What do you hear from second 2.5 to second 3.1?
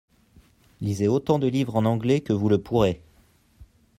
pourrez.